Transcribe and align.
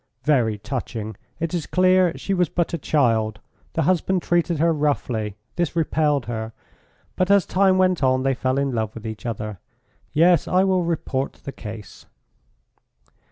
"Very 0.23 0.57
touching! 0.57 1.15
It 1.39 1.53
is 1.53 1.67
clear 1.67 2.11
she 2.17 2.33
was 2.33 2.49
but 2.49 2.73
a 2.73 2.79
child; 2.79 3.39
the 3.73 3.83
husband 3.83 4.23
treated 4.23 4.57
her 4.57 4.73
roughly, 4.73 5.35
this 5.57 5.75
repelled 5.75 6.25
her, 6.25 6.53
but 7.15 7.29
as 7.29 7.45
time 7.45 7.77
went 7.77 8.01
on 8.01 8.23
they 8.23 8.33
fell 8.33 8.57
in 8.57 8.71
love 8.71 8.95
with 8.95 9.05
each 9.05 9.27
other. 9.27 9.59
Yes 10.11 10.47
I 10.47 10.63
will 10.63 10.81
report 10.83 11.33
the 11.43 11.51
case." 11.51 12.07